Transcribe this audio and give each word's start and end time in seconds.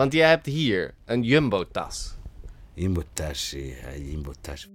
want 0.00 0.12
jij 0.12 0.28
hebt 0.28 0.46
hier 0.46 0.94
een 1.04 1.22
jumbo-tas. 1.22 2.16
Jimbo-tas, 2.74 3.50
ja, 3.50 3.96
jimbo-tas. 3.96 4.68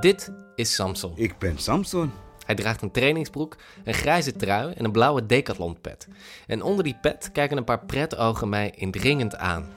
Dit 0.00 0.32
is 0.54 0.74
Samson. 0.74 1.12
Ik 1.14 1.38
ben 1.38 1.58
Samson. 1.58 2.12
Hij 2.46 2.54
draagt 2.54 2.82
een 2.82 2.90
trainingsbroek, 2.90 3.56
een 3.84 3.94
grijze 3.94 4.32
trui 4.32 4.72
en 4.72 4.84
een 4.84 4.92
blauwe 4.92 5.26
decathlon 5.26 5.80
pet. 5.80 6.08
En 6.46 6.62
onder 6.62 6.84
die 6.84 6.98
pet 7.00 7.30
kijken 7.32 7.56
een 7.56 7.64
paar 7.64 7.84
pretogen 7.84 8.48
mij 8.48 8.70
indringend 8.76 9.36
aan. 9.36 9.68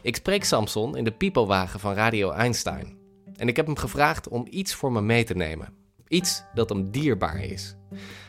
Ik 0.00 0.16
spreek 0.16 0.44
Samson 0.44 0.96
in 0.96 1.04
de 1.04 1.12
pipowagen 1.12 1.80
van 1.80 1.94
Radio 1.94 2.30
Einstein. 2.30 2.96
En 3.36 3.48
ik 3.48 3.56
heb 3.56 3.66
hem 3.66 3.76
gevraagd 3.76 4.28
om 4.28 4.46
iets 4.50 4.74
voor 4.74 4.92
me 4.92 5.02
mee 5.02 5.24
te 5.24 5.34
nemen. 5.34 5.74
Iets 6.08 6.44
dat 6.54 6.68
hem 6.68 6.90
dierbaar 6.90 7.44
is. 7.44 7.76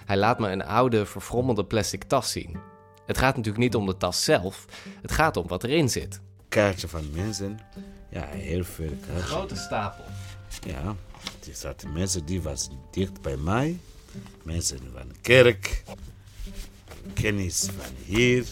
Hij 0.06 0.18
laat 0.18 0.40
me 0.40 0.50
een 0.50 0.66
oude, 0.66 1.06
verfrommelde 1.06 1.66
plastic 1.66 2.04
tas 2.04 2.31
zien. 2.31 2.73
Het 3.06 3.18
gaat 3.18 3.36
natuurlijk 3.36 3.64
niet 3.64 3.76
om 3.76 3.86
de 3.86 3.98
tas 3.98 4.24
zelf, 4.24 4.66
het 5.02 5.12
gaat 5.12 5.38
om 5.38 5.48
wat 5.48 5.64
erin 5.64 5.90
zit. 5.90 6.20
Kaartje 6.50 6.88
van 6.88 7.10
mensen. 7.14 7.60
Ja, 8.10 8.26
heel 8.26 8.64
veel 8.64 8.92
kaartjes. 9.08 9.30
Grote 9.30 9.56
stapel. 9.56 10.04
Ja, 10.68 10.95
er 11.48 11.56
zaten 11.56 11.94
mensen 11.94 12.26
die 12.26 12.42
was 12.42 12.70
dicht 12.92 13.22
bij 13.22 13.38
mij. 13.38 13.80
Mensen 14.44 14.80
van 14.94 15.08
de 15.08 15.16
kerk. 15.22 15.84
Kennis 17.14 17.70
van 17.78 17.95
hier. 18.06 18.45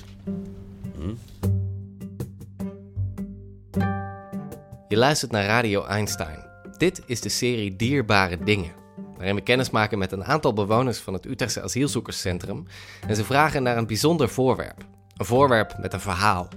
Je 4.88 4.98
luistert 4.98 5.32
naar 5.32 5.46
Radio 5.46 5.84
Einstein. 5.86 6.46
Dit 6.78 7.02
is 7.06 7.22
de 7.22 7.30
serie 7.30 7.76
Dierbare 7.76 8.44
Dingen. 8.44 8.81
Waarin 9.22 9.40
we 9.40 9.46
kennis 9.46 9.70
maken 9.70 9.98
met 9.98 10.12
een 10.12 10.26
aantal 10.26 10.54
bewoners 10.54 11.00
van 11.00 11.14
het 11.14 11.26
Utrechtse 11.26 11.62
asielzoekerscentrum. 11.62 12.66
En 13.08 13.16
ze 13.16 13.24
vragen 13.24 13.64
naar 13.64 13.78
een 13.78 13.88
bijzonder 13.88 14.30
voorwerp. 14.30 14.86
Een 15.18 15.26
voorwerp 15.26 15.78
met 15.78 15.94
een 15.94 16.00
verhaal. 16.00 16.48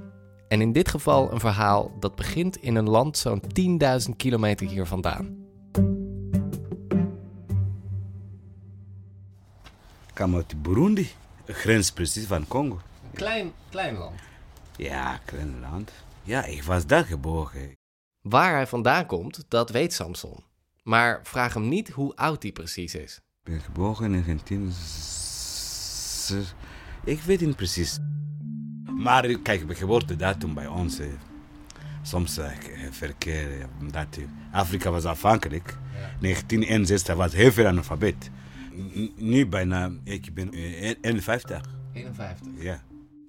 En 0.48 0.60
in 0.60 0.72
dit 0.72 0.88
geval 0.88 1.32
een 1.32 1.40
verhaal 1.40 1.92
dat 2.00 2.14
begint 2.16 2.56
in 2.56 2.74
een 2.74 2.88
land 2.88 3.18
zo'n 3.18 3.42
10.000 4.08 4.16
kilometer 4.16 4.66
hier 4.66 4.86
vandaan. 4.86 5.36
Ik 10.06 10.14
kwam 10.14 10.34
uit 10.34 10.62
Burundi. 10.62 11.10
De 11.44 11.52
grens 11.52 11.92
precies 11.92 12.26
van 12.26 12.46
Congo. 12.46 12.80
Klein, 13.14 13.52
klein 13.70 13.96
land. 13.96 14.20
Ja, 14.76 15.20
klein 15.24 15.60
land. 15.60 15.92
Ja, 16.22 16.44
ik 16.44 16.62
was 16.62 16.86
daar 16.86 17.04
geboren. 17.04 17.72
Waar 18.20 18.54
hij 18.54 18.66
vandaan 18.66 19.06
komt, 19.06 19.44
dat 19.48 19.70
weet 19.70 19.92
Samson. 19.92 20.52
Maar 20.84 21.20
vraag 21.22 21.54
hem 21.54 21.68
niet 21.68 21.88
hoe 21.88 22.16
oud 22.16 22.42
hij 22.42 22.52
precies 22.52 22.94
is. 22.94 23.20
Ik 23.44 23.52
ben 23.52 23.60
geboren 23.60 24.14
in 24.14 24.24
19... 24.26 24.72
Ik 27.04 27.20
weet 27.20 27.40
niet 27.40 27.56
precies. 27.56 27.98
Maar 28.96 29.26
kijk, 29.38 29.68
de 29.68 29.74
geboortedatum 29.74 30.54
bij 30.54 30.66
ons... 30.66 30.98
eh, 30.98 31.06
Soms 32.02 32.38
eh, 32.38 32.50
verkeer, 32.90 33.60
eh, 33.60 33.66
omdat 33.80 34.06
eh, 34.16 34.24
Afrika 34.52 34.90
was 34.90 35.04
afhankelijk. 35.04 35.76
1961 36.20 37.14
was 37.16 37.32
heel 37.32 37.52
veel 37.52 37.66
analfabeet. 37.66 38.30
N- 38.74 39.12
Nu 39.16 39.46
bijna, 39.46 39.90
ik 40.04 40.34
ben 40.34 40.52
eh, 40.52 40.94
51. 41.00 41.64
51. 41.92 42.46
Ja. 42.58 42.82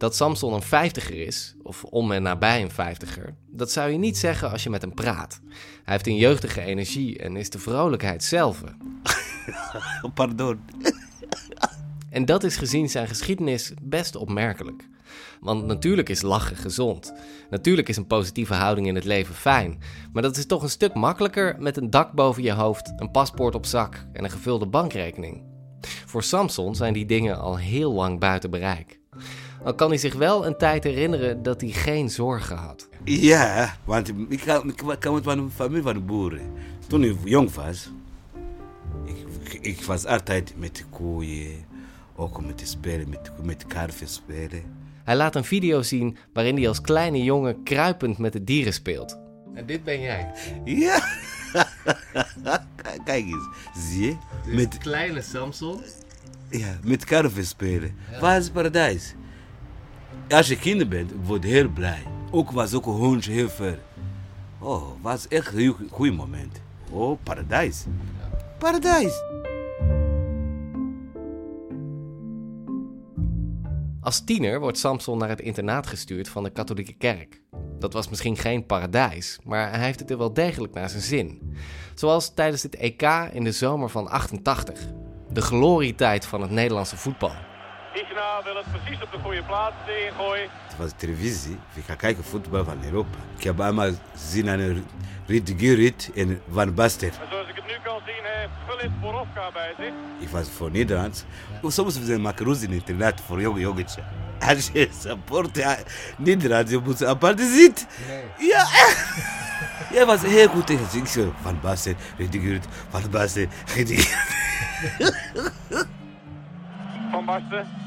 Dat 0.05 0.15
Samson 0.15 0.53
een 0.53 0.61
vijftiger 0.61 1.15
is, 1.27 1.55
of 1.63 1.83
om 1.83 2.11
en 2.11 2.23
nabij 2.23 2.61
een 2.61 2.71
vijftiger, 2.71 3.35
dat 3.49 3.71
zou 3.71 3.91
je 3.91 3.97
niet 3.97 4.17
zeggen 4.17 4.51
als 4.51 4.63
je 4.63 4.69
met 4.69 4.81
hem 4.81 4.93
praat. 4.93 5.39
Hij 5.83 5.93
heeft 5.93 6.07
een 6.07 6.15
jeugdige 6.15 6.61
energie 6.61 7.19
en 7.19 7.35
is 7.35 7.49
de 7.49 7.59
vrolijkheid 7.59 8.23
zelf. 8.23 8.63
Pardon. 10.13 10.59
En 12.09 12.25
dat 12.25 12.43
is 12.43 12.57
gezien 12.57 12.89
zijn 12.89 13.07
geschiedenis 13.07 13.73
best 13.81 14.15
opmerkelijk. 14.15 14.87
Want 15.39 15.65
natuurlijk 15.65 16.09
is 16.09 16.21
lachen 16.21 16.57
gezond. 16.57 17.13
Natuurlijk 17.49 17.89
is 17.89 17.97
een 17.97 18.07
positieve 18.07 18.53
houding 18.53 18.87
in 18.87 18.95
het 18.95 19.05
leven 19.05 19.35
fijn. 19.35 19.81
Maar 20.13 20.21
dat 20.21 20.37
is 20.37 20.45
toch 20.45 20.63
een 20.63 20.69
stuk 20.69 20.93
makkelijker 20.93 21.55
met 21.59 21.77
een 21.77 21.89
dak 21.89 22.11
boven 22.11 22.43
je 22.43 22.53
hoofd, 22.53 22.93
een 22.95 23.11
paspoort 23.11 23.55
op 23.55 23.65
zak 23.65 24.05
en 24.13 24.23
een 24.23 24.31
gevulde 24.31 24.67
bankrekening. 24.67 25.43
Voor 26.05 26.23
Samson 26.23 26.75
zijn 26.75 26.93
die 26.93 27.05
dingen 27.05 27.39
al 27.39 27.57
heel 27.57 27.93
lang 27.93 28.19
buiten 28.19 28.49
bereik. 28.49 28.99
Al 29.65 29.75
kan 29.75 29.89
hij 29.89 29.97
zich 29.97 30.13
wel 30.13 30.45
een 30.45 30.57
tijd 30.57 30.83
herinneren 30.83 31.43
dat 31.43 31.61
hij 31.61 31.69
geen 31.69 32.09
zorgen 32.09 32.57
had. 32.57 32.87
Ja, 33.03 33.77
want 33.83 34.11
ik 34.29 34.39
kwam 34.99 35.15
uit 35.15 35.25
een 35.25 35.51
familie 35.51 35.81
van 35.81 36.05
boeren. 36.05 36.51
Toen 36.87 37.03
ik 37.03 37.17
jong 37.23 37.53
was, 37.53 37.91
ik, 39.05 39.53
ik 39.61 39.81
was 39.81 40.05
altijd 40.05 40.53
met 40.57 40.75
de 40.75 40.83
koeien, 40.89 41.65
ook 42.15 42.45
met 42.45 42.61
spelen, 42.63 43.09
met, 43.09 43.31
met 43.43 43.67
karven 43.67 44.07
spelen. 44.07 44.63
Hij 45.03 45.15
laat 45.15 45.35
een 45.35 45.43
video 45.43 45.81
zien 45.81 46.17
waarin 46.33 46.55
hij 46.55 46.67
als 46.67 46.81
kleine 46.81 47.23
jongen 47.23 47.63
kruipend 47.63 48.17
met 48.17 48.33
de 48.33 48.43
dieren 48.43 48.73
speelt. 48.73 49.17
En 49.53 49.65
dit 49.65 49.83
ben 49.83 50.01
jij. 50.01 50.31
Ja, 50.65 51.03
kijk 53.05 53.25
eens, 53.25 53.47
zie 53.89 54.05
je? 54.05 54.15
Met, 54.55 54.77
kleine 54.77 55.21
Samson. 55.21 55.81
ja, 56.49 56.77
met 56.83 57.05
karven 57.05 57.45
spelen. 57.45 57.95
Waar 58.19 58.37
is 58.39 58.49
paradijs? 58.49 59.15
Als 60.29 60.47
je 60.47 60.57
kinder 60.57 60.87
bent, 60.87 61.11
word 61.23 61.43
je 61.43 61.49
heel 61.49 61.69
blij. 61.69 62.03
Ook 62.31 62.51
was 62.51 62.73
ook 62.73 62.85
een 62.85 62.93
hondje 62.93 63.31
heel 63.31 63.49
ver. 63.49 63.79
Oh, 64.59 64.83
was 65.01 65.27
echt 65.27 65.53
een 65.53 65.59
heel 65.59 65.75
goed 65.91 66.15
moment. 66.15 66.61
Oh, 66.91 67.19
paradijs. 67.23 67.85
Paradijs. 68.57 69.23
Als 74.01 74.23
tiener 74.23 74.59
wordt 74.59 74.77
Samson 74.77 75.17
naar 75.17 75.29
het 75.29 75.41
internaat 75.41 75.87
gestuurd 75.87 76.29
van 76.29 76.43
de 76.43 76.49
katholieke 76.49 76.93
kerk. 76.93 77.41
Dat 77.79 77.93
was 77.93 78.09
misschien 78.09 78.37
geen 78.37 78.65
paradijs, 78.65 79.39
maar 79.43 79.69
hij 79.69 79.85
heeft 79.85 79.99
het 79.99 80.11
er 80.11 80.17
wel 80.17 80.33
degelijk 80.33 80.73
naar 80.73 80.89
zijn 80.89 81.01
zin. 81.01 81.55
Zoals 81.95 82.33
tijdens 82.33 82.63
het 82.63 82.75
EK 82.75 83.01
in 83.33 83.43
de 83.43 83.51
zomer 83.51 83.89
van 83.89 84.07
88. 84.07 84.79
De 85.31 85.41
glorietijd 85.41 86.25
van 86.25 86.41
het 86.41 86.51
Nederlandse 86.51 86.97
voetbal. 86.97 87.35
Igna 87.95 88.43
wil 88.43 88.55
het 88.55 88.65
precies 88.71 89.03
op 89.03 89.11
de 89.11 89.17
goede 89.23 89.43
plaats 89.43 89.75
ingooien. 89.87 90.49
Het 90.67 90.77
was 90.77 90.91
televisie. 90.95 91.59
Ik 91.73 91.97
kijken 91.97 92.23
voetbal 92.23 92.63
van 92.63 92.83
Europa. 92.83 93.17
Ik 93.37 93.43
heb 93.43 93.59
allemaal 93.59 93.91
gezien 94.15 94.49
aan 94.49 94.59
Gullit 95.57 96.11
en 96.15 96.41
Van 96.49 96.73
Basten. 96.73 97.07
En 97.07 97.13
zoals 97.29 97.47
ik 97.47 97.55
het 97.55 97.65
nu 97.65 97.73
kan 97.83 97.99
zien 98.05 98.23
heeft 98.23 98.51
Gullit 98.67 99.01
Borovka 99.01 99.51
bij 99.51 99.73
zich. 99.77 99.93
Ik 100.19 100.29
was 100.29 100.49
voor 100.49 100.71
Nederland. 100.71 101.25
Soms 101.63 101.99
we 101.99 102.17
maken 102.17 102.45
ruzie 102.45 102.67
in 102.67 102.73
het 102.73 102.79
internet 102.79 103.21
voor 103.21 103.41
jonge 103.41 103.59
jongetje. 103.59 104.03
Als 104.39 104.69
je 104.73 104.89
support 104.99 105.55
ja, 105.55 105.77
Nederland, 106.17 106.69
je 106.69 106.79
moet 106.83 107.05
apart 107.05 107.39
zitten. 107.39 107.87
Ja, 108.37 108.67
Jij 109.93 110.05
was 110.05 110.21
heel 110.21 110.47
goed 110.47 110.67
tegen 110.67 111.33
Van 111.41 111.59
Basten, 111.61 111.97
Gullit, 112.17 112.67
Van 112.89 113.09
Basten, 113.09 113.49
Gullit. 113.65 114.17
Van 117.11 117.25
Basten. 117.25 117.84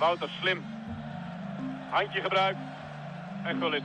Wouter 0.00 0.28
slim. 0.40 0.62
Handje 1.90 2.20
gebruikt. 2.20 2.58
En 3.44 3.58
Gullit. 3.58 3.82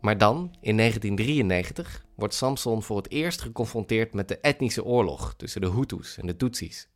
Maar 0.00 0.18
dan, 0.18 0.36
in 0.60 0.76
1993, 0.76 2.04
wordt 2.14 2.34
Samson 2.34 2.82
voor 2.82 2.96
het 2.96 3.10
eerst 3.10 3.40
geconfronteerd 3.40 4.14
met 4.14 4.28
de 4.28 4.38
etnische 4.38 4.84
oorlog 4.84 5.34
tussen 5.36 5.60
de 5.60 5.70
Hutus 5.70 6.18
en 6.18 6.26
de 6.26 6.36
Tutsis. 6.36 6.88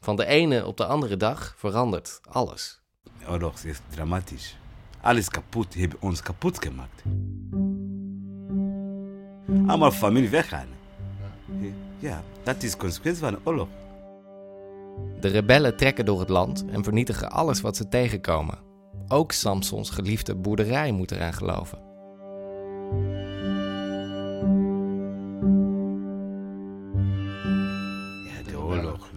Van 0.00 0.16
de 0.16 0.26
ene 0.26 0.66
op 0.66 0.76
de 0.76 0.86
andere 0.86 1.16
dag 1.16 1.54
verandert 1.56 2.20
alles. 2.30 2.80
Oorlog 3.28 3.58
is 3.58 3.80
dramatisch. 3.88 4.56
Alles 5.00 5.28
kapot, 5.28 5.74
hebben 5.74 6.00
ons 6.00 6.22
kapot 6.22 6.64
gemaakt. 6.64 7.02
Allemaal 9.66 9.90
familie 9.90 10.28
weggaan. 10.30 10.66
Ja, 11.98 12.22
dat 12.42 12.62
is 12.62 12.76
consequentie 12.76 13.22
van 13.22 13.32
de 13.32 13.40
oorlog. 13.44 13.68
De 15.20 15.28
rebellen 15.28 15.76
trekken 15.76 16.04
door 16.04 16.20
het 16.20 16.28
land 16.28 16.64
en 16.70 16.84
vernietigen 16.84 17.30
alles 17.30 17.60
wat 17.60 17.76
ze 17.76 17.88
tegenkomen. 17.88 18.58
Ook 19.08 19.32
Samsons 19.32 19.90
geliefde 19.90 20.34
boerderij 20.34 20.92
moet 20.92 21.10
eraan 21.10 21.32
geloven. 21.32 21.78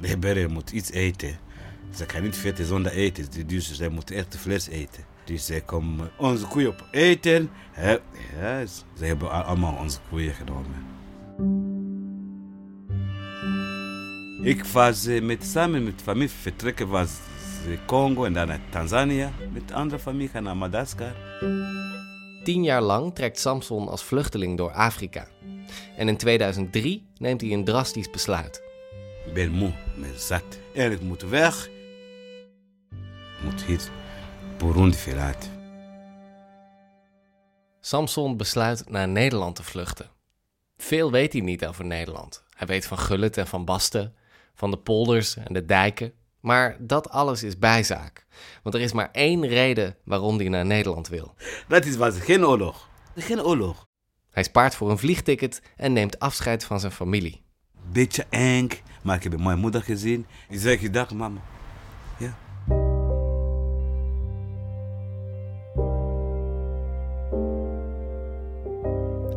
De 0.02 0.08
Hebreeën 0.08 0.52
moeten 0.52 0.76
iets 0.76 0.92
eten. 0.92 1.38
Ze 1.96 2.06
kan 2.06 2.22
niet 2.22 2.36
vetten 2.36 2.66
zonder 2.66 2.92
eten, 2.92 3.48
dus 3.48 3.74
zij 3.74 3.90
moeten 3.90 4.16
echt 4.16 4.38
vlees 4.38 4.68
eten. 4.68 5.04
Dus 5.28 5.46
zij 5.46 5.62
komen 5.62 6.10
onze 6.18 6.46
koeien 6.48 6.70
op 6.70 6.84
eten. 6.92 7.50
Ja, 8.40 8.66
ze 8.66 9.06
hebben 9.06 9.32
al- 9.32 9.42
allemaal 9.42 9.76
onze 9.76 10.00
koeien 10.10 10.34
genomen. 10.34 10.86
Ik 14.44 14.64
was 14.66 15.06
eh, 15.06 15.22
met, 15.22 15.44
samen 15.46 15.84
met 15.84 16.02
familie 16.02 16.30
vertrekken 16.30 16.88
was 16.88 17.12
Congo 17.86 18.24
en 18.24 18.34
dan 18.34 18.48
naar 18.48 18.60
Tanzania. 18.70 19.32
Met 19.54 19.72
andere 19.72 20.02
familie 20.02 20.28
gaan 20.28 20.44
naar 20.44 20.58
Madagaskar. 20.58 21.16
Tien 22.44 22.64
jaar 22.64 22.82
lang 22.82 23.16
trekt 23.16 23.40
Samson 23.40 23.88
als 23.88 24.04
vluchteling 24.04 24.58
door 24.58 24.72
Afrika. 24.72 25.28
En 25.98 26.08
in 26.08 26.18
2003 26.18 27.06
neemt 27.18 27.42
hij 27.42 27.52
een 27.52 27.64
drastisch 27.66 28.10
besluit. 28.10 28.62
Ik 29.26 29.34
ben 29.34 29.52
moe, 29.52 29.68
ik 29.70 30.02
ben 30.02 30.20
zat. 30.20 30.60
En 30.74 30.92
ik 30.92 31.02
moet 31.02 31.22
weg. 31.22 31.70
Ik 32.90 33.44
moet 33.44 33.64
hier 33.64 33.80
Verlaten. 34.60 35.52
Samson 37.80 38.38
besluit 38.38 38.90
naar 38.90 39.08
Nederland 39.08 39.56
te 39.56 39.64
vluchten. 39.64 40.10
Veel 40.78 41.12
weet 41.12 41.34
hij 41.34 41.42
niet 41.42 41.66
over 41.66 41.86
Nederland. 41.86 42.44
Hij 42.54 42.68
weet 42.68 42.86
van 42.86 42.98
Gullit 42.98 43.38
en 43.38 43.48
van 43.48 43.66
Basten, 43.66 44.16
van 44.56 44.72
de 44.72 44.78
polders 44.78 45.38
en 45.38 45.54
de 45.54 45.66
dijken. 45.66 46.14
Maar 46.40 46.78
dat 46.80 47.10
alles 47.10 47.44
is 47.44 47.60
bijzaak. 47.60 48.26
Want 48.64 48.76
er 48.76 48.82
is 48.82 48.92
maar 48.92 49.10
één 49.12 49.48
reden 49.48 49.96
waarom 50.04 50.38
hij 50.38 50.50
naar 50.50 50.66
Nederland 50.66 51.08
wil. 51.08 51.34
Dat 51.68 51.86
is 51.86 51.96
was 51.96 52.20
geen 52.20 52.46
oorlog. 52.46 52.90
Geen 53.16 53.42
oorlog. 53.42 53.88
Hij 54.30 54.44
spaart 54.44 54.76
voor 54.76 54.90
een 54.90 54.98
vliegticket 54.98 55.62
en 55.76 55.94
neemt 55.94 56.20
afscheid 56.20 56.64
van 56.64 56.80
zijn 56.80 56.92
familie. 56.92 57.44
Beetje 57.92 58.26
eng, 58.30 58.70
maar 59.04 59.16
ik 59.16 59.24
heb 59.24 59.40
mijn 59.40 59.60
moeder 59.60 59.82
gezien. 59.82 60.26
Ik 60.50 60.60
zeg, 60.60 60.90
dag 60.90 61.14
mama. 61.14 61.42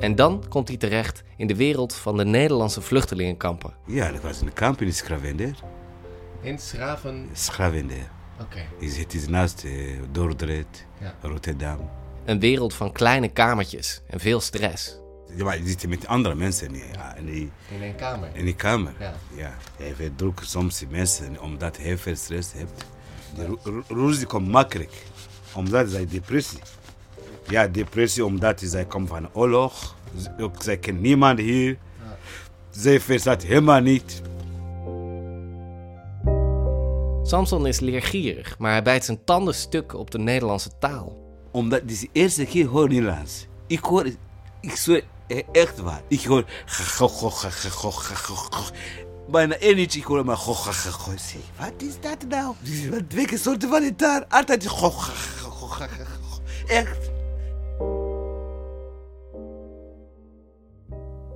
En 0.01 0.15
dan 0.15 0.45
komt 0.49 0.69
hij 0.69 0.77
terecht 0.77 1.23
in 1.37 1.47
de 1.47 1.57
wereld 1.57 1.95
van 1.95 2.17
de 2.17 2.25
Nederlandse 2.25 2.81
vluchtelingenkampen. 2.81 3.75
Ja, 3.87 4.13
dat 4.13 4.23
was 4.23 4.41
in 4.41 4.47
de 4.47 4.53
kamp 4.53 4.81
in 4.83 4.93
Schravender. 4.93 5.55
In 6.41 6.59
Schraven. 6.59 7.29
Schravender. 7.33 8.11
Oké. 8.41 8.61
Is- 8.79 8.97
Het 8.97 9.15
is 9.15 9.29
naast 9.29 9.65
eh, 9.65 9.73
Dordrecht, 10.11 10.87
Ja. 11.01 11.15
Rotterdam. 11.21 11.91
Een 12.25 12.41
wereld 12.41 12.75
van 12.75 12.93
kleine 12.93 13.29
kamertjes 13.29 14.03
en 14.07 14.21
veel 14.21 14.41
stress. 14.41 14.99
Ja, 15.37 15.45
maar 15.45 15.59
je 15.59 15.67
zit 15.69 15.89
met 15.89 16.07
andere 16.07 16.35
mensen 16.35 16.75
ja, 16.75 17.15
in, 17.17 17.25
die, 17.27 17.51
In 17.77 17.83
één 17.83 17.95
kamer. 17.97 18.29
in 18.33 18.45
die 18.45 18.55
kamer. 18.55 18.93
Ja. 18.99 19.15
Ja. 19.35 19.55
Je 19.79 19.95
hebt 19.97 20.19
druk 20.19 20.41
soms 20.45 20.85
mensen, 20.89 21.41
omdat 21.43 21.77
je 21.77 21.83
heel 21.83 21.97
veel 21.99 22.17
stress 22.17 22.53
hebt. 22.53 22.85
De 23.35 23.83
ruzie 23.89 24.27
komt 24.27 24.49
makkelijk, 24.49 24.93
omdat 25.55 25.91
zij 25.91 26.07
depressie. 26.07 26.59
Ja, 27.51 27.67
depressie 27.67 28.25
omdat 28.25 28.61
zij 28.65 28.85
komen 28.85 29.09
van 29.09 29.29
oorlog. 29.33 29.95
Ook 30.41 30.63
zij 30.63 30.77
kennen 30.77 31.03
niemand 31.03 31.39
hier. 31.39 31.79
Zij 32.71 33.01
verstaat 33.01 33.43
helemaal 33.43 33.81
niet. 33.81 34.23
Samson 37.23 37.67
is 37.67 37.81
leergierig, 37.81 38.59
maar 38.59 38.71
hij 38.71 38.83
bijt 38.83 39.05
zijn 39.05 39.25
tanden 39.25 39.55
stuk 39.55 39.95
op 39.95 40.11
de 40.11 40.19
Nederlandse 40.19 40.71
taal. 40.79 41.17
Omdat 41.51 41.81
dit 41.81 41.91
is 41.91 42.01
de 42.01 42.09
eerste 42.13 42.45
keer 42.45 42.67
hoor 42.67 42.89
Nederlands. 42.89 43.47
Ik 43.67 43.85
hoor, 43.85 44.07
ik 44.61 44.77
zweer 44.77 45.05
eh, 45.27 45.43
echt 45.53 45.79
waar. 45.79 46.03
Ik 46.09 46.25
hoor. 46.25 46.45
Bijna 49.31 49.55
één 49.55 49.79
uurtje, 49.79 49.99
ik 50.01 50.05
hoor 50.05 50.25
maar. 50.25 50.39
Wat 50.47 51.73
is 51.77 52.01
dat 52.01 52.25
nou? 52.29 52.55
Dit 52.61 52.73
is 52.73 52.89
Wat 52.89 53.03
welke 53.09 53.39
soort 53.39 53.65
van 53.65 53.83
gitaar? 53.83 54.25
Altijd. 54.29 54.67
Echt. 56.67 57.10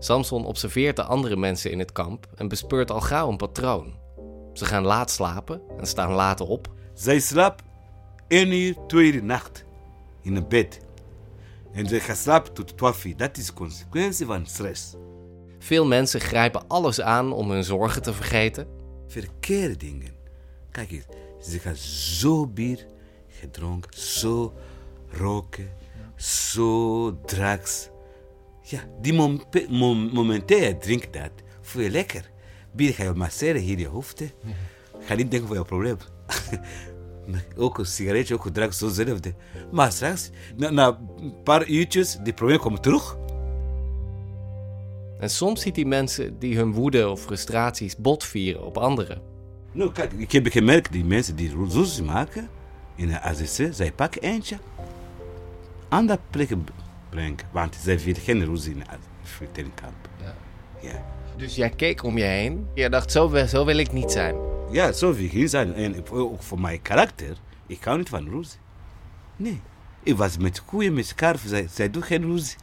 Samson 0.05 0.45
observeert 0.47 0.97
de 0.97 1.03
andere 1.03 1.37
mensen 1.37 1.71
in 1.71 1.79
het 1.79 1.93
kamp 1.93 2.27
en 2.35 2.49
bespeurt 2.49 2.91
al 2.91 3.01
gauw 3.01 3.29
een 3.29 3.37
patroon. 3.37 3.95
Ze 4.53 4.65
gaan 4.65 4.85
laat 4.85 5.11
slapen 5.11 5.61
en 5.79 5.87
staan 5.87 6.13
laat 6.13 6.41
op. 6.41 6.69
Zij 6.95 7.21
slaapt 7.21 7.63
één 8.29 8.53
uur, 8.53 8.77
twee 8.87 9.13
uur 9.13 9.25
nacht 9.25 9.65
in 10.23 10.37
een 10.37 10.49
bed. 10.49 10.81
En 11.73 11.87
zij 11.87 12.01
gaat 12.01 12.17
slapen 12.17 12.53
tot 12.53 12.77
twaalf 12.77 13.05
uur. 13.05 13.17
Dat 13.17 13.37
is 13.37 13.53
consequentie 13.53 14.27
van 14.27 14.47
stress. 14.47 14.95
Veel 15.59 15.87
mensen 15.87 16.21
grijpen 16.21 16.69
alles 16.69 17.01
aan 17.01 17.33
om 17.33 17.51
hun 17.51 17.65
zorgen 17.65 18.03
te 18.03 18.13
vergeten. 18.13 18.67
verkeerde 19.07 19.77
dingen. 19.77 20.15
Kijk 20.71 20.91
eens, 20.91 21.07
ze 21.51 21.59
gaan 21.59 21.77
zo 21.77 22.47
bier 22.47 22.87
gedronken, 23.29 24.01
zo 24.01 24.53
roken, 25.11 25.71
zo 26.17 27.21
drugs. 27.25 27.93
Ja, 28.67 28.81
die 29.01 29.13
mom 29.13 29.43
mom 30.13 30.47
drinkt 30.81 31.13
dat, 31.13 31.31
voel 31.61 31.83
je 31.83 31.91
lekker. 31.91 32.31
Bier 32.73 32.95
ga 32.95 33.03
je 33.03 33.13
masseren 33.13 33.61
hier 33.61 33.79
je 33.79 33.87
hoofd. 33.87 34.23
Ga 35.01 35.15
niet 35.15 35.31
denken 35.31 35.49
voor 35.49 35.57
je 35.57 35.65
probleem. 35.65 35.97
ook 37.57 37.79
een 37.79 37.87
sigaretje, 37.87 38.35
ook 38.35 38.45
een 38.45 38.53
drugs, 38.53 38.79
zo 38.79 38.87
hetzelfde. 38.87 39.35
Maar 39.73 39.93
straks, 39.93 40.31
na, 40.57 40.71
na 40.71 40.99
een 41.17 41.43
paar 41.43 41.69
uurtjes, 41.69 42.19
die 42.23 42.33
probleem 42.33 42.59
komt 42.59 42.83
terug. 42.83 43.17
En 45.19 45.31
soms 45.31 45.61
ziet 45.61 45.77
hij 45.77 45.85
mensen 45.85 46.39
die 46.39 46.57
hun 46.57 46.73
woede 46.73 47.09
of 47.09 47.21
frustraties 47.21 47.97
botvieren 47.97 48.65
op 48.65 48.79
anderen. 48.79 49.23
Nou, 49.73 49.93
kijk, 49.93 50.13
ik 50.13 50.33
heb 50.33 50.47
gemerkt, 50.47 50.93
die 50.93 51.05
mensen 51.05 51.37
die 51.37 51.69
ruzie 51.71 52.03
maken 52.03 52.49
in 52.97 53.09
de 53.09 53.21
AZC, 53.21 53.69
zij 53.71 53.93
pakken 53.93 54.23
eentje, 54.23 54.57
andere 55.89 56.19
plekken 56.31 56.65
brengen. 57.15 57.37
Want 57.53 57.77
zij 57.83 57.99
willen 57.99 58.21
geen 58.21 58.45
ruzie 58.45 58.73
in 58.73 58.79
het 58.89 58.99
vluchtelingenkamp. 59.23 60.09
Ja. 60.23 60.35
Ja. 60.89 61.05
Dus 61.37 61.55
jij 61.55 61.71
keek 61.71 62.03
om 62.03 62.19
je 62.19 62.25
heen. 62.25 62.67
Je 62.75 62.89
dacht, 62.89 63.13
zo, 63.13 63.31
wil- 63.31 63.47
zo 63.47 63.65
wil 63.65 63.77
ik 63.79 63.93
niet 63.93 64.11
zijn. 64.13 64.37
ja, 64.71 64.93
zo 64.93 65.15
wil 65.15 65.25
ik 65.25 65.33
niet 65.33 65.51
zijn. 65.51 65.75
En 65.75 66.09
ook 66.11 66.43
voor 66.43 66.61
mijn 66.61 66.83
karakter, 66.83 67.37
ik 67.67 67.85
hou 67.85 67.99
niet 67.99 68.09
van 68.09 68.29
ruzie. 68.29 68.59
Nee. 69.37 69.61
Ik 70.03 70.17
was 70.17 70.37
met 70.37 70.65
koeien, 70.65 70.93
met 70.95 71.07
scarf, 71.07 71.43
zij, 71.47 71.67
zij 71.71 71.91
doen 71.91 72.03
geen 72.03 72.23
ruzie. 72.25 72.57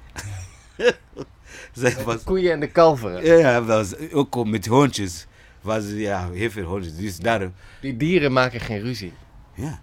zij 1.74 1.96
was, 2.06 2.24
Koeien 2.24 2.52
en 2.52 2.60
de 2.60 2.68
kalveren. 2.68 3.26
ja, 3.26 3.34
ja, 3.36 3.64
was, 3.64 3.94
ook 4.12 4.46
met 4.46 4.66
hondjes. 4.66 5.28
Was, 5.62 5.84
ja, 5.90 6.30
heel 6.32 6.50
veel 6.50 6.64
hondjes. 6.66 6.96
Dus 6.96 7.18
daar, 7.18 7.52
Die 7.82 7.98
dieren 7.98 8.32
maken 8.34 8.60
geen 8.60 8.80
ruzie. 8.82 9.14
ja. 9.54 9.82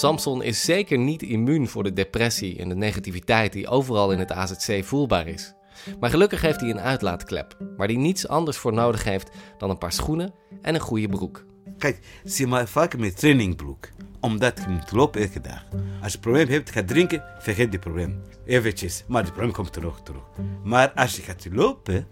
Samson 0.00 0.42
is 0.42 0.64
zeker 0.64 0.98
niet 0.98 1.22
immuun 1.22 1.68
voor 1.68 1.82
de 1.82 1.92
depressie 1.92 2.58
en 2.58 2.68
de 2.68 2.74
negativiteit 2.74 3.52
die 3.52 3.68
overal 3.68 4.12
in 4.12 4.18
het 4.18 4.32
AZC 4.32 4.84
voelbaar 4.84 5.26
is. 5.26 5.54
Maar 6.00 6.10
gelukkig 6.10 6.40
heeft 6.40 6.60
hij 6.60 6.70
een 6.70 6.80
uitlaatklep, 6.80 7.56
waar 7.76 7.86
hij 7.86 7.96
niets 7.96 8.28
anders 8.28 8.56
voor 8.56 8.72
nodig 8.72 9.04
heeft 9.04 9.30
dan 9.58 9.70
een 9.70 9.78
paar 9.78 9.92
schoenen 9.92 10.34
en 10.62 10.74
een 10.74 10.80
goede 10.80 11.08
broek. 11.08 11.44
Kijk, 11.78 11.98
zie 12.24 12.46
maar 12.46 12.68
vaak 12.68 12.98
met 12.98 13.18
trainingbroek. 13.18 13.88
Omdat 14.20 14.58
je 14.64 14.68
moet 14.68 14.92
lopen 14.92 15.20
elke 15.20 15.40
dag. 15.40 15.64
Als 16.02 16.12
je 16.12 16.16
een 16.16 16.22
probleem 16.22 16.48
hebt, 16.48 16.70
ga 16.70 16.84
drinken, 16.84 17.24
vergeet 17.38 17.72
het 17.72 17.80
probleem. 17.80 18.22
Eventjes, 18.44 19.04
maar 19.08 19.22
het 19.22 19.32
probleem 19.32 19.52
komt 19.52 19.72
terug, 19.72 20.00
terug. 20.02 20.22
Maar 20.64 20.92
als 20.92 21.16
je 21.16 21.22
gaat 21.22 21.46
lopen, 21.52 22.06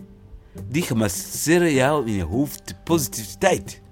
die 0.69 0.83
gemasseren 0.83 1.73
jou 1.73 2.07
in 2.07 2.13
je 2.13 2.25
hoofd 2.25 2.75
positiviteit. 2.85 3.83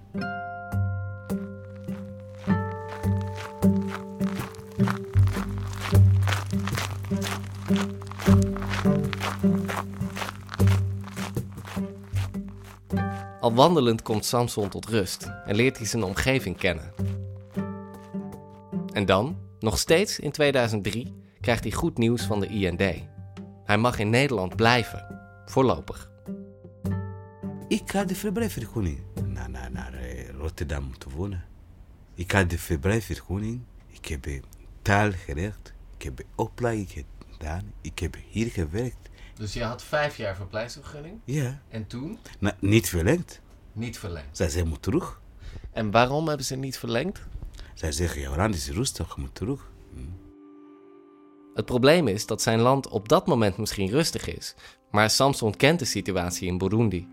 Al 13.47 13.55
wandelend 13.55 14.03
komt 14.03 14.25
Samson 14.25 14.69
tot 14.69 14.87
rust 14.87 15.31
en 15.45 15.55
leert 15.55 15.77
hij 15.77 15.87
zijn 15.87 16.03
omgeving 16.03 16.57
kennen. 16.57 16.93
En 18.93 19.07
dan, 19.07 19.39
nog 19.59 19.79
steeds 19.79 20.19
in 20.19 20.31
2003, 20.31 21.15
krijgt 21.41 21.63
hij 21.63 21.73
goed 21.73 21.99
nieuws 21.99 22.23
van 22.23 22.41
de 22.41 22.47
IND. 22.47 22.83
Hij 23.65 23.79
mag 23.79 23.99
in 23.99 24.11
Nederland 24.11 24.57
blijven, 24.57 25.21
voorlopig. 25.45 26.11
Ik 27.69 27.91
had 27.91 28.09
de 28.09 28.15
verblijfvergunning 28.15 29.01
naar, 29.27 29.51
naar, 29.71 29.95
eh, 29.95 30.29
Rotterdam 30.29 30.99
te 30.99 31.11
wonen. 31.11 31.45
Ik 32.15 32.31
had 32.31 32.51
de 32.51 32.59
verblijfvergunning. 32.59 33.61
Ik 33.87 34.07
heb 34.07 34.27
eh, 34.27 34.43
taal 34.83 35.11
geleerd. 35.13 35.73
Ik 35.97 36.03
heb 36.03 36.21
opleiding 36.35 37.05
gedaan. 37.31 37.73
Ik 37.81 37.99
heb 37.99 38.17
hier 38.29 38.51
gewerkt. 38.51 39.09
Dus 39.39 39.53
je 39.53 39.63
had 39.63 39.83
vijf 39.83 40.17
jaar 40.17 40.37
verblijfsvergunning 40.37 41.21
Ja, 41.25 41.61
en 41.69 41.87
toen 41.87 42.19
nou, 42.39 42.55
niet 42.61 42.89
verlengd. 42.89 43.41
niet 43.73 43.99
verlengd. 43.99 44.37
Zij 44.37 44.49
zei, 44.49 44.65
moet 44.65 44.83
terug. 44.83 45.21
En 45.73 45.91
waarom 45.91 46.29
hebben 46.29 46.47
ze 46.47 46.57
niet 46.57 46.79
verlengd? 46.79 47.21
Zij 47.75 47.93
zeggen, 47.93 48.21
jouw 48.21 48.37
land 48.37 48.55
is 48.55 48.71
rustig, 48.71 49.15
je 49.15 49.21
moet 49.21 49.35
terug. 49.35 49.71
Hm. 49.95 50.01
Het 51.55 51.65
probleem 51.65 52.09
is 52.09 52.27
dat 52.27 52.43
zijn 52.43 52.61
land 52.61 52.89
op 52.89 53.09
dat 53.09 53.27
moment 53.27 53.57
misschien 53.57 53.91
rustig 53.91 54.27
is, 54.37 54.55
maar 54.91 55.11
Samson 55.11 55.57
kent 55.57 55.79
de 55.79 55.85
situatie 55.85 56.49
in 56.49 56.59
Burundi. 56.59 57.09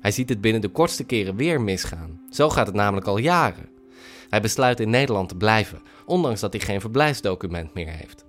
Hij 0.00 0.10
ziet 0.10 0.28
het 0.28 0.40
binnen 0.40 0.60
de 0.60 0.68
kortste 0.68 1.04
keren 1.04 1.36
weer 1.36 1.60
misgaan. 1.60 2.20
Zo 2.30 2.50
gaat 2.50 2.66
het 2.66 2.76
namelijk 2.76 3.06
al 3.06 3.18
jaren. 3.18 3.68
Hij 4.28 4.40
besluit 4.40 4.80
in 4.80 4.90
Nederland 4.90 5.28
te 5.28 5.36
blijven, 5.36 5.82
ondanks 6.06 6.40
dat 6.40 6.52
hij 6.52 6.62
geen 6.62 6.80
verblijfsdocument 6.80 7.74
meer 7.74 7.88
heeft. 7.88 8.24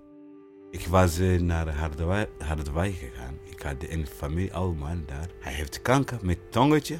Ik 0.71 0.88
was 0.88 1.19
eh, 1.19 1.39
naar 1.39 1.69
Harderwijk, 1.75 2.29
Harderwijk 2.38 2.93
gegaan. 2.95 3.38
Ik 3.49 3.61
had 3.61 3.75
een 3.79 4.07
familie, 4.17 4.53
oude 4.53 4.77
man 4.79 5.03
daar. 5.05 5.27
Hij 5.39 5.53
heeft 5.53 5.81
kanker 5.81 6.17
met 6.21 6.38
tongetje. 6.49 6.99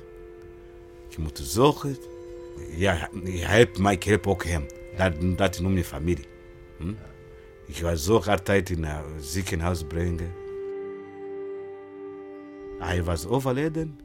Ik 1.10 1.18
moet 1.18 1.40
zorgen. 1.44 1.98
Ja, 2.72 3.10
hij 3.24 3.32
helpt 3.32 3.78
mij, 3.80 3.94
ik 3.94 4.04
help 4.04 4.28
ook 4.28 4.44
hem. 4.46 4.66
Dat, 4.98 5.38
dat 5.38 5.60
noem 5.60 5.76
je 5.78 5.84
familie. 5.84 6.26
Hm? 6.78 6.94
Ik 7.66 7.76
ga 7.76 7.96
zorg 7.96 8.28
altijd 8.28 8.78
naar 8.78 9.04
het 9.16 9.26
ziekenhuis 9.26 9.84
brengen. 9.84 10.32
Hij 12.80 13.04
was 13.04 13.26
overleden. 13.28 14.00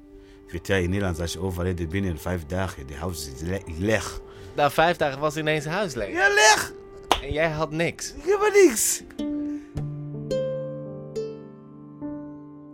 Weet 0.48 0.66
jij, 0.66 0.82
in 0.82 0.90
Nederland 0.90 1.20
als 1.20 1.32
je 1.32 1.40
overleden 1.40 1.88
binnen 1.88 2.18
vijf 2.18 2.46
dagen, 2.46 2.86
de 2.86 2.94
huis 2.94 3.30
is 3.34 3.40
le- 3.40 3.62
leeg. 3.78 4.20
Na 4.56 4.70
vijf 4.70 4.96
dagen 4.96 5.20
was 5.20 5.36
ineens 5.36 5.64
huis 5.64 5.94
leeg. 5.94 6.12
Ja, 6.12 6.28
leeg! 6.28 6.72
En 7.22 7.32
jij 7.32 7.50
had 7.50 7.70
niks. 7.70 8.14
Ik 8.14 8.22
heb 8.24 8.50
niks. 8.52 9.02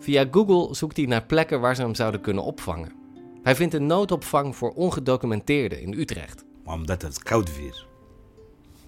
Via 0.00 0.26
Google 0.30 0.74
zoekt 0.74 0.96
hij 0.96 1.06
naar 1.06 1.24
plekken 1.24 1.60
waar 1.60 1.74
ze 1.74 1.82
hem 1.82 1.94
zouden 1.94 2.20
kunnen 2.20 2.44
opvangen. 2.44 2.92
Hij 3.42 3.54
vindt 3.56 3.74
een 3.74 3.86
noodopvang 3.86 4.56
voor 4.56 4.70
ongedocumenteerden 4.72 5.80
in 5.80 5.92
Utrecht. 5.92 6.44
Maar 6.64 6.74
omdat 6.74 7.02
het 7.02 7.22
koud 7.22 7.56
weer. 7.56 7.86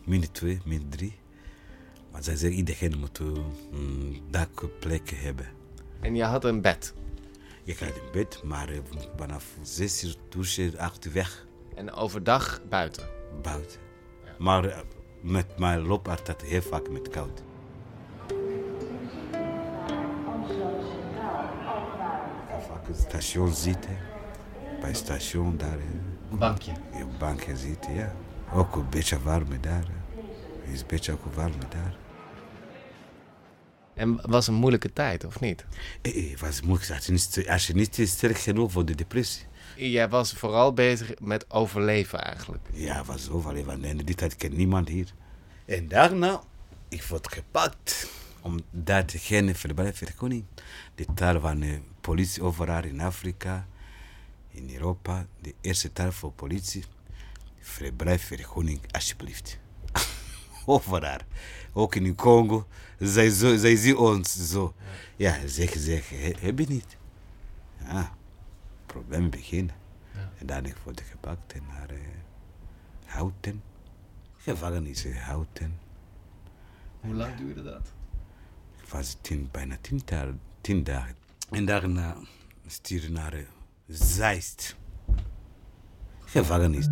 Min 0.05 0.31
2, 0.33 0.61
min 0.65 0.87
3. 0.89 1.15
Maar 2.13 2.23
zij 2.23 2.37
zeggen 2.37 2.59
iedereen 2.59 2.99
moet 2.99 3.19
een 3.19 4.23
dakplek 4.31 5.11
hebben. 5.15 5.47
En 6.01 6.15
je 6.15 6.25
had 6.25 6.45
een 6.45 6.61
bed. 6.61 6.95
Ik 7.65 7.79
had 7.79 7.89
een 7.89 8.13
bed, 8.13 8.41
maar 8.45 8.69
eh, 8.69 8.79
vanaf 9.17 9.47
6 9.63 10.05
uur 10.05 10.15
douchen, 10.29 10.79
8 10.79 11.05
uur 11.05 11.13
weg, 11.13 11.47
En 11.75 11.93
overdag 11.93 12.61
buiten. 12.69 13.09
buiten. 13.43 13.81
Maar 14.39 14.65
eh, 14.65 14.79
met 15.21 15.59
mijn 15.59 15.87
loop 15.87 16.09
altijd 16.09 16.43
heel 16.43 16.63
vaak 16.63 16.91
met 16.91 17.09
koud. 17.09 17.43
Het 22.87 22.99
station 22.99 23.55
zitten. 23.55 23.97
Bij 24.81 24.89
het 24.89 24.99
station 24.99 25.57
daar. 25.57 25.79
Een 26.31 26.39
bankje. 26.39 26.73
Je 26.97 27.05
op 27.05 27.19
bankje 27.19 27.57
zitten, 27.57 27.95
ja. 27.95 28.15
Ook 28.55 28.77
een 28.77 28.89
beetje 28.91 29.23
warm 29.23 29.61
daar. 29.61 29.85
hè. 29.85 30.73
Is 30.73 30.81
een 30.81 30.87
beetje 30.87 31.13
ook 31.13 31.35
warm 31.35 31.53
daar. 31.69 31.97
En 33.95 34.31
was 34.31 34.47
een 34.47 34.55
moeilijke 34.55 34.93
tijd, 34.93 35.25
of 35.25 35.41
niet? 35.41 35.65
Eh, 36.03 36.33
eh, 36.33 36.39
was 36.39 36.61
moeilijk. 36.61 36.91
Als 36.91 37.07
je 37.07 37.13
niet, 37.13 37.45
als 37.49 37.67
je 37.67 37.75
niet 37.75 38.01
sterk 38.05 38.39
genoeg 38.39 38.73
voor 38.73 38.85
de 38.85 38.95
depressie. 38.95 39.43
Jij 39.77 40.09
was 40.09 40.33
vooral 40.33 40.73
bezig 40.73 41.13
met 41.21 41.51
overleven 41.51 42.21
eigenlijk. 42.25 42.69
Ja, 42.73 43.05
was 43.05 43.31
overal. 43.31 43.65
Want 43.65 43.85
in 43.85 43.97
die 43.97 44.15
tijd 44.15 44.37
kent 44.37 44.57
niemand 44.57 44.89
hier. 44.89 45.13
En 45.65 45.89
daarna, 45.89 46.41
ik 46.89 47.03
word 47.03 47.33
gepakt. 47.33 48.11
Omdat 48.43 49.13
geen 49.17 49.55
verblijfsvergunning. 49.55 50.45
De 50.95 51.07
taal 51.15 51.41
van 51.41 51.61
de 51.61 51.81
politie 52.01 52.43
overal 52.43 52.85
in 52.85 53.01
Afrika, 53.01 53.67
in 54.49 54.71
Europa. 54.75 55.27
De 55.41 55.55
eerste 55.61 55.93
taal 55.93 56.13
voor 56.13 56.33
politie. 56.33 56.85
Verblijfsvergunning, 57.61 58.81
alsjeblieft. 58.93 59.59
overal. 60.67 61.19
Ook 61.73 61.95
in 61.95 62.15
Congo. 62.15 62.67
Zij, 62.99 63.31
zo, 63.31 63.57
zij 63.57 63.77
zien 63.77 63.97
ons 63.97 64.51
zo. 64.51 64.75
Ja, 65.17 65.47
zeggen, 65.47 66.19
he- 66.21 66.35
heb 66.47 66.59
je 66.59 66.67
niet. 66.69 66.97
Ja, 67.85 68.15
probleem 68.87 69.31
beginnen. 69.31 69.75
En 70.39 70.47
dan 70.47 70.67
ik 70.67 70.77
word 70.85 71.01
gepakt 71.11 71.55
naar 71.69 71.91
eh, 71.91 71.97
Houten. 73.07 73.63
Gevangenis 74.37 75.05
in 75.05 75.17
Houten. 75.17 75.79
Hoe 77.01 77.15
lang 77.15 77.37
duurde 77.37 77.63
dat? 77.63 77.93
Was 78.93 79.17
tien, 79.21 79.49
bijna 79.53 79.77
tien, 79.81 80.01
dagen- 80.05 80.41
tien 80.61 80.85
dagen. 80.85 81.15
En 81.51 81.65
daarna 81.65 82.17
stuurde 82.67 83.11
naar 83.11 83.33
eh, 83.33 83.41
Zeist. 83.89 84.77
Gevangenis. 86.25 86.89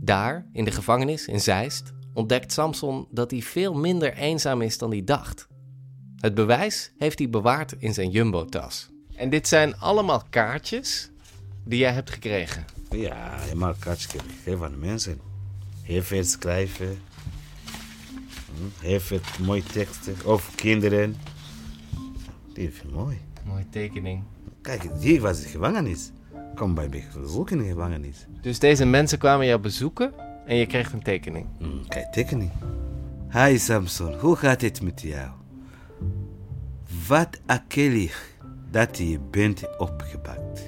Daar, 0.00 0.46
in 0.52 0.64
de 0.64 0.70
gevangenis 0.70 1.26
in 1.26 1.40
Zeist, 1.40 1.92
ontdekt 2.14 2.52
Samson 2.52 3.06
dat 3.10 3.30
hij 3.30 3.42
veel 3.42 3.74
minder 3.74 4.14
eenzaam 4.14 4.62
is 4.62 4.78
dan 4.78 4.90
hij 4.90 5.04
dacht. 5.04 5.46
Het 6.16 6.34
bewijs 6.34 6.92
heeft 6.98 7.18
hij 7.18 7.30
bewaard 7.30 7.74
in 7.78 7.94
zijn 7.94 8.10
jumbo-tas. 8.10 8.88
En 9.16 9.30
dit 9.30 9.48
zijn 9.48 9.76
allemaal 9.78 10.22
kaartjes 10.30 11.10
die 11.64 11.78
jij 11.78 11.92
hebt 11.92 12.10
gekregen. 12.10 12.64
Ja, 12.90 13.38
helemaal 13.38 13.74
kaartjes 13.78 14.06
gegeven 14.22 14.64
aan 14.64 14.70
de 14.72 14.76
mensen. 14.76 15.20
Heel 15.86 16.02
veel 16.02 16.24
schrijven. 16.24 16.98
Hm, 18.56 18.84
Heel 18.86 19.00
veel 19.00 19.20
mooie 19.44 19.62
teksten 19.62 20.14
over 20.24 20.54
kinderen. 20.54 21.14
Die 22.52 22.68
is 22.68 22.82
mooi. 22.92 23.18
Mooie 23.44 23.68
tekening. 23.70 24.22
Kijk, 24.62 24.86
hier 25.00 25.20
was 25.20 25.42
de 25.42 25.48
gevangenis. 25.48 26.10
Kom 26.54 26.74
bij 26.74 26.88
me 26.88 27.02
bezoeken 27.20 27.56
in 27.58 27.62
de 27.62 27.68
gevangenis. 27.70 28.26
Dus 28.40 28.58
deze 28.58 28.84
mensen 28.86 29.18
kwamen 29.18 29.46
jou 29.46 29.60
bezoeken 29.60 30.12
en 30.46 30.56
je 30.56 30.66
kreeg 30.66 30.92
een 30.92 31.02
tekening. 31.02 31.46
Mm, 31.58 31.88
Kijk, 31.88 32.12
tekening. 32.12 32.50
Hi 33.32 33.58
Samson, 33.58 34.14
hoe 34.18 34.36
gaat 34.36 34.60
het 34.60 34.82
met 34.82 35.00
jou? 35.00 35.30
Wat 37.08 37.40
akelig 37.46 38.34
dat 38.70 38.98
je 38.98 39.18
bent 39.30 39.78
opgepakt. 39.78 40.62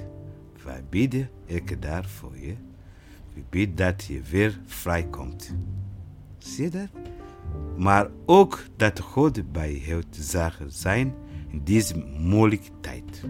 Wij 0.65 0.85
bidden 0.91 1.31
elke 1.47 1.79
dag 1.79 2.11
voor 2.11 2.39
je. 2.39 2.55
We 3.39 3.45
bidden 3.51 3.77
dat 3.77 4.05
je 4.05 4.21
weer 4.31 4.61
vrijkomt. 4.67 5.55
Zie 6.39 6.65
je 6.65 6.71
dat? 6.71 6.89
Maar 7.77 8.09
ook 8.27 8.65
dat 8.77 9.01
God 9.01 9.53
bij 9.53 9.77
jou 9.77 10.03
te 10.11 10.23
zagen 10.23 10.73
zijn 10.73 11.15
in 11.49 11.61
deze 11.65 11.97
moeilijke 12.19 12.71
tijd. 12.81 13.23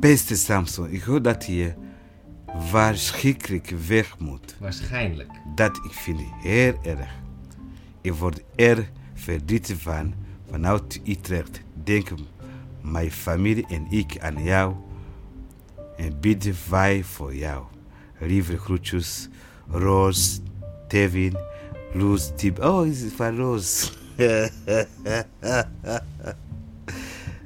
Beste 0.00 0.36
Samson, 0.36 0.90
ik 0.90 1.02
hoor 1.02 1.22
dat 1.22 1.46
je 1.46 1.74
verschrikkelijk 2.58 3.68
weg 3.86 4.18
moet. 4.18 4.56
Waarschijnlijk. 4.60 5.30
Dat 5.54 5.76
ik 5.76 5.92
vind 5.92 6.20
heel 6.42 6.74
erg. 6.82 7.10
Ik 8.00 8.14
word 8.14 8.42
er 8.54 8.90
verdrietig 9.14 9.80
van. 9.80 10.14
Vanuit 10.50 11.00
Utrecht 11.04 11.60
denken 11.84 12.18
mijn 12.80 13.10
familie 13.10 13.66
en 13.66 13.86
ik 13.90 14.18
aan 14.20 14.42
jou. 14.42 14.74
En 15.98 16.20
bidden 16.20 16.54
wij 16.70 17.04
voor 17.04 17.34
jou. 17.34 17.64
Lieve 18.18 18.58
groetjes, 18.58 19.28
Roos, 19.70 20.40
Tevin, 20.88 21.36
Loes, 21.92 22.30
Tib. 22.36 22.62
Oh, 22.64 22.86
is 22.86 23.00
het 23.00 23.12
van 23.12 23.36
Roos? 23.36 23.92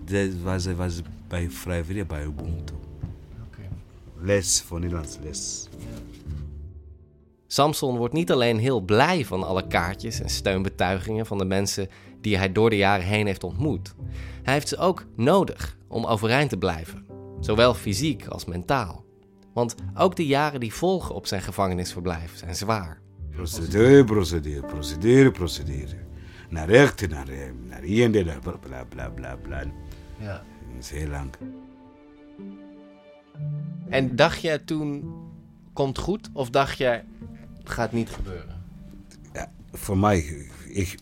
Dat 0.04 0.28
was, 0.42 0.66
was 0.66 1.00
bij 1.28 1.50
vrijwillig 1.50 2.06
bij 2.06 2.24
Ubuntu. 2.24 2.74
Les 4.20 4.62
voor 4.66 4.80
Nederlands 4.80 5.18
les. 5.22 5.68
Samson 7.46 7.96
wordt 7.96 8.14
niet 8.14 8.30
alleen 8.30 8.58
heel 8.58 8.80
blij 8.80 9.24
van 9.24 9.42
alle 9.42 9.66
kaartjes 9.66 10.20
en 10.20 10.28
steunbetuigingen 10.28 11.26
van 11.26 11.38
de 11.38 11.44
mensen 11.44 11.88
die 12.20 12.36
hij 12.36 12.52
door 12.52 12.70
de 12.70 12.76
jaren 12.76 13.06
heen 13.06 13.26
heeft 13.26 13.44
ontmoet. 13.44 13.94
Hij 14.42 14.54
heeft 14.54 14.68
ze 14.68 14.76
ook 14.76 15.04
nodig 15.16 15.76
om 15.88 16.04
overeind 16.06 16.50
te 16.50 16.56
blijven, 16.56 17.06
zowel 17.44 17.74
fysiek 17.74 18.26
als 18.26 18.44
mentaal. 18.44 19.04
Want 19.52 19.74
ook 19.94 20.16
de 20.16 20.26
jaren 20.26 20.60
die 20.60 20.72
volgen 20.72 21.14
op 21.14 21.26
zijn 21.26 21.42
gevangenisverblijf 21.42 22.36
zijn 22.36 22.54
zwaar. 22.54 23.00
Procedure, 23.30 24.04
procedure, 24.04 24.66
procedure, 24.66 25.30
procedure. 25.30 25.96
Naar 26.48 26.68
rechter, 26.68 27.08
naar, 27.08 27.28
eh, 27.28 27.38
naar 27.68 27.80
hier 27.80 28.04
en 28.04 28.24
daar, 28.24 28.38
bla 28.40 28.52
bla 28.52 28.84
bla 28.84 29.08
bla. 29.08 29.36
bla. 29.36 29.64
Ja. 30.18 30.42
Dat 30.74 30.78
is 30.78 30.90
heel 30.90 31.08
lang. 31.08 31.30
En 33.88 34.16
dacht 34.16 34.40
jij 34.40 34.58
toen, 34.58 35.14
komt 35.72 35.98
goed, 35.98 36.30
of 36.32 36.50
dacht 36.50 36.78
jij, 36.78 37.04
het 37.58 37.70
gaat 37.70 37.92
niet 37.92 38.10
gebeuren? 38.10 38.64
Ja, 39.32 39.52
voor 39.72 39.98
mij, 39.98 40.18
ik, 40.68 40.98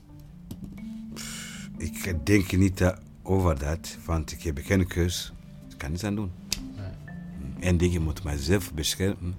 ik 1.79 2.27
denk 2.27 2.53
niet 2.53 2.95
over 3.23 3.59
dat, 3.59 3.97
want 4.05 4.33
ik 4.33 4.43
heb 4.43 4.59
geen 4.63 4.87
keus. 4.87 5.33
Ik 5.81 5.87
kan 5.87 5.95
niets 5.95 6.05
aan 6.05 6.15
doen. 6.15 6.33
En 7.61 7.77
dingen 7.77 8.03
moet 8.03 8.25
mijzelf 8.25 8.75
beschermen 8.75 9.35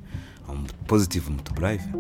om 0.48 0.66
positief 0.86 1.28
te 1.44 1.54
blijven. 1.54 1.92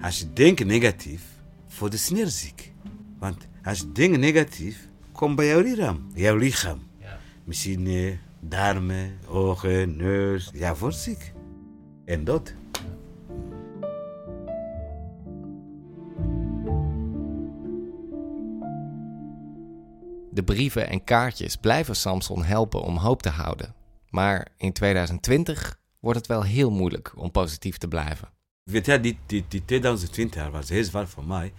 Als 0.00 0.18
je 0.18 0.32
denkt 0.32 0.64
negatief, 0.64 1.22
voor 1.66 1.90
de 1.90 1.96
sneer 1.96 2.26
ziek. 2.26 2.72
Want 3.18 3.46
als 3.62 3.78
je 3.78 3.92
denkt 3.92 4.18
negatief, 4.18 4.88
komt 5.12 5.36
bij 5.36 5.46
jouw 5.46 5.60
lichaam. 5.60 6.06
Jouw 6.14 6.36
lichaam. 6.36 6.78
Ja. 7.00 7.18
Misschien 7.44 8.18
darmen, 8.40 9.18
ogen, 9.28 9.96
neus. 9.96 10.50
Ja, 10.52 10.76
wordt 10.76 10.96
ziek. 10.96 11.32
En 12.04 12.24
dood. 12.24 12.54
De 20.36 20.44
brieven 20.44 20.88
en 20.88 21.04
kaartjes 21.04 21.56
blijven 21.56 21.96
Samson 21.96 22.44
helpen 22.44 22.82
om 22.82 22.96
hoop 22.96 23.22
te 23.22 23.28
houden. 23.28 23.74
Maar 24.10 24.48
in 24.56 24.72
2020 24.72 25.78
wordt 26.00 26.18
het 26.18 26.28
wel 26.28 26.42
heel 26.42 26.70
moeilijk 26.70 27.12
om 27.14 27.30
positief 27.30 27.78
te 27.78 27.88
blijven. 27.88 28.28
Weet 28.62 28.86
je, 28.86 29.00
die, 29.00 29.18
die, 29.26 29.44
die 29.48 29.64
2020 29.64 30.50
was 30.50 30.68
heel 30.68 30.84
zwaar 30.84 31.08
voor 31.08 31.24
mij. 31.24 31.52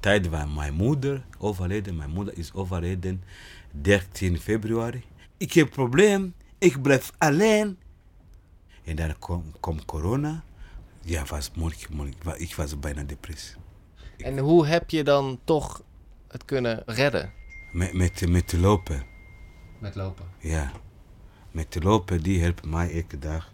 Tijd 0.00 0.28
waar 0.28 0.48
mijn 0.48 0.74
moeder 0.74 1.24
overleden. 1.38 1.96
Mijn 1.96 2.10
moeder 2.10 2.38
is 2.38 2.52
overleden 2.52 3.22
13 3.70 4.38
februari. 4.38 5.04
Ik 5.36 5.52
heb 5.52 5.66
een 5.66 5.72
probleem. 5.72 6.34
Ik 6.58 6.82
blijf 6.82 7.12
alleen. 7.18 7.78
En 8.84 8.96
dan 8.96 9.18
kwam 9.18 9.52
kom 9.60 9.84
corona. 9.84 10.44
Ja, 11.00 11.24
was 11.24 11.50
moeilijk, 11.54 11.88
moeilijk. 11.88 12.24
Ik 12.36 12.54
was 12.54 12.78
bijna 12.78 13.02
depressie. 13.02 13.56
En 14.16 14.38
hoe 14.38 14.66
heb 14.66 14.90
je 14.90 15.04
dan 15.04 15.40
toch 15.44 15.82
het 16.28 16.44
kunnen 16.44 16.82
redden? 16.86 17.44
Met, 17.76 17.92
met, 17.92 18.28
met 18.28 18.48
te 18.48 18.58
lopen. 18.58 19.02
Met 19.78 19.94
lopen. 19.94 20.24
Ja. 20.38 20.72
Met 21.50 21.70
te 21.70 21.80
lopen, 21.80 22.22
die 22.22 22.40
helpt 22.40 22.66
mij 22.66 22.94
elke 22.94 23.18
dag. 23.18 23.52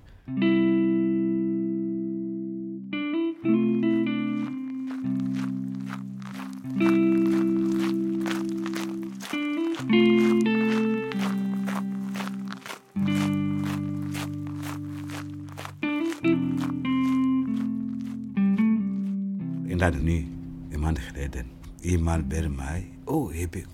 Dan 19.77 20.05
nu, 20.05 20.27
een 20.71 20.81
maand 20.81 20.99
geleden, 20.99 21.47
iemand 21.81 22.29
bij 22.29 22.49
mij. 22.49 22.91
Oh, 23.05 23.35
heb 23.35 23.57
ik 23.57 23.67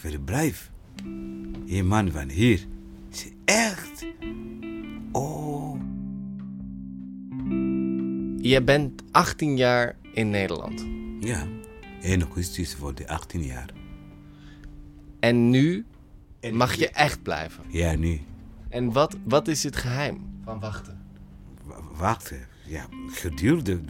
verblijf. 0.00 0.70
Iemand 1.66 2.12
van 2.12 2.28
hier. 2.28 2.66
Zei, 3.10 3.32
echt? 3.44 4.06
Oh. 5.12 5.80
Je 8.36 8.62
bent 8.64 9.02
18 9.10 9.56
jaar 9.56 9.96
in 10.12 10.30
Nederland. 10.30 10.86
Ja, 11.20 11.46
1 12.02 12.22
augustus 12.22 12.74
voor 12.74 12.94
de 12.94 13.08
18 13.08 13.42
jaar. 13.42 13.70
En 15.20 15.50
nu 15.50 15.84
mag 16.52 16.74
je 16.74 16.88
echt 16.88 17.22
blijven. 17.22 17.64
Ja, 17.68 17.96
nu. 17.96 18.20
En 18.68 18.92
wat, 18.92 19.16
wat 19.24 19.48
is 19.48 19.62
het 19.62 19.76
geheim 19.76 20.20
van 20.44 20.60
wachten? 20.60 20.98
W- 21.64 21.98
Wacht, 21.98 22.32
ja, 22.66 22.86
gedurende. 23.08 23.80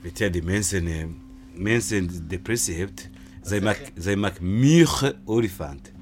Weet 0.00 0.18
je, 0.18 0.30
die 0.30 0.42
mensen, 0.42 0.86
eh, 0.86 1.04
mensen 1.54 2.28
depressie 2.28 2.74
hebben, 2.74 2.94
zij 3.44 3.60
maken, 3.60 4.02
zij 4.02 4.16
muggen 4.40 5.22
olifant. 5.24 5.92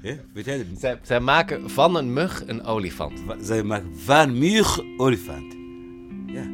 Ja, 0.00 0.16
weet 0.32 0.44
je, 0.44 0.66
Zij, 0.78 0.98
zij 1.02 1.20
maken 1.20 1.70
van 1.70 1.96
een 1.96 2.12
mug 2.12 2.42
een 2.46 2.64
olifant. 2.64 3.20
zij 3.40 3.62
maken 3.62 3.98
van 3.98 4.38
muggen 4.38 4.94
olifant. 4.96 5.52
Ja. 6.26 6.50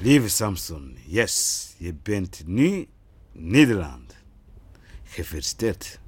Lieve 0.00 0.28
Samson, 0.28 0.96
yes, 1.06 1.74
je 1.78 1.94
bent 2.02 2.42
nu 2.46 2.86
Nederland. 3.32 4.16
Gefeliciteerd. 5.04 6.00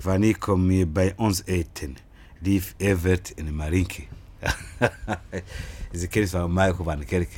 Wanneer 0.00 0.38
kom 0.38 0.70
je 0.70 0.86
bij 0.86 1.12
ons 1.16 1.42
eten? 1.44 1.96
Lief 2.40 2.74
Evert 2.76 3.34
en 3.34 3.54
Marinke. 3.54 4.02
is 5.90 6.02
een 6.02 6.08
kennis 6.08 6.30
van 6.30 6.52
Michael 6.52 6.84
van 6.84 6.98
de 6.98 7.04
Kerk. 7.04 7.34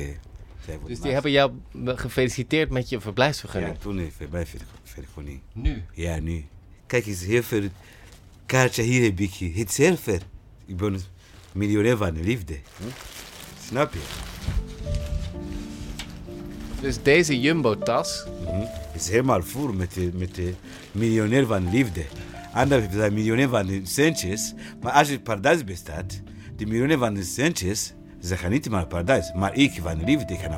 wordt 0.66 0.86
Dus 0.86 1.00
die 1.00 1.12
hebben 1.12 1.30
jou 1.30 1.52
gefeliciteerd 1.84 2.70
met 2.70 2.88
je 2.88 2.96
Ja, 2.96 3.02
verblijfsvergunning. 3.02 3.78
toen 3.78 3.98
even 3.98 4.30
bij 4.30 4.46
telefonie. 4.94 5.42
Nu? 5.52 5.82
Ja, 5.92 6.20
nu. 6.20 6.44
Kijk 6.86 7.06
eens, 7.06 7.24
heel 7.24 7.42
veel 7.42 7.68
kaartje 8.46 8.82
hier 8.82 9.02
heb 9.02 9.20
ik. 9.20 9.34
Het 9.54 9.68
is 9.68 9.76
heel 9.76 9.96
ver. 9.96 10.20
Ik 10.66 10.76
ben 10.76 11.00
miljonair 11.52 11.96
van 11.96 12.14
de 12.14 12.20
liefde. 12.22 12.58
Hm? 12.76 12.84
Snap 13.66 13.92
je? 13.92 14.00
Dus 16.80 17.02
deze 17.02 17.40
jumbo-tas, 17.40 18.24
Hm? 18.44 18.60
Het 18.92 19.00
is 19.00 19.08
helemaal 19.08 19.42
voor 19.42 19.74
met 19.74 19.94
de, 19.94 20.10
met 20.14 20.34
de 20.34 20.54
miljonair 20.92 21.46
van 21.46 21.64
de 21.64 21.70
liefde. 21.70 22.04
Anderen 22.52 22.92
zijn 22.92 23.12
miljonair 23.14 23.48
van 23.48 23.66
de 23.66 23.80
centjes. 23.84 24.54
Maar 24.82 24.92
als 24.92 25.08
het 25.08 25.22
paradijs 25.22 25.64
bestaat, 25.64 26.20
de 26.58 26.66
miljonair 26.66 26.98
van 26.98 27.14
de 27.14 27.22
centjes, 27.22 27.94
ze 28.20 28.36
gaan 28.36 28.50
niet 28.50 28.70
naar 28.70 28.86
paradijs. 28.86 29.32
Maar 29.32 29.54
ik 29.64 29.80
van 29.82 29.98
de 29.98 30.04
liefde 30.04 30.36
ga 30.36 30.48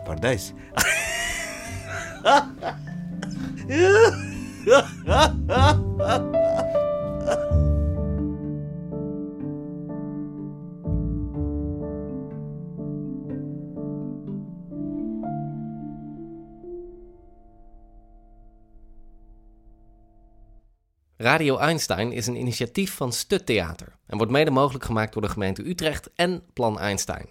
Radio 21.30 21.58
Einstein 21.58 22.12
is 22.12 22.26
een 22.26 22.36
initiatief 22.36 22.94
van 22.94 23.12
Stut 23.12 23.46
Theater 23.46 23.96
en 24.06 24.16
wordt 24.16 24.32
mede 24.32 24.50
mogelijk 24.50 24.84
gemaakt 24.84 25.12
door 25.12 25.22
de 25.22 25.28
gemeente 25.28 25.68
Utrecht 25.68 26.10
en 26.14 26.42
Plan 26.52 26.78
Einstein. 26.78 27.26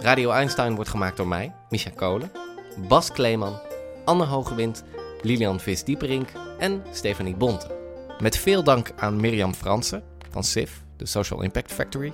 Radio 0.00 0.30
Einstein 0.30 0.74
wordt 0.74 0.90
gemaakt 0.90 1.16
door 1.16 1.28
mij, 1.28 1.54
Micha 1.68 1.90
Kolen, 1.90 2.30
Bas 2.88 3.12
Kleeman, 3.12 3.60
Anne 4.04 4.24
Hogewind, 4.24 4.84
Lilian 5.22 5.60
Vis-Dieperink 5.60 6.28
en 6.58 6.82
Stefanie 6.92 7.36
Bonte. 7.36 7.76
Met 8.18 8.36
veel 8.36 8.64
dank 8.64 8.92
aan 8.96 9.20
Mirjam 9.20 9.54
Fransen 9.54 10.02
van 10.30 10.44
SIF, 10.44 10.82
de 10.96 11.06
Social 11.06 11.42
Impact 11.42 11.72
Factory, 11.72 12.12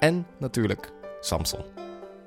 en 0.00 0.26
natuurlijk 0.38 0.92
Samson. 1.20 1.60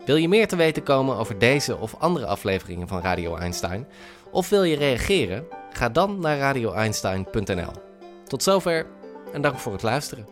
Wil 0.05 0.15
je 0.15 0.27
meer 0.27 0.47
te 0.47 0.55
weten 0.55 0.83
komen 0.83 1.17
over 1.17 1.39
deze 1.39 1.77
of 1.77 1.95
andere 1.95 2.25
afleveringen 2.25 2.87
van 2.87 3.01
Radio 3.01 3.35
Einstein? 3.35 3.87
Of 4.33 4.49
wil 4.49 4.63
je 4.63 4.75
reageren? 4.75 5.45
Ga 5.69 5.89
dan 5.89 6.19
naar 6.19 6.37
radioeinstein.nl. 6.37 7.71
Tot 8.23 8.43
zover 8.43 8.85
en 9.33 9.41
dank 9.41 9.57
voor 9.59 9.71
het 9.71 9.83
luisteren. 9.83 10.27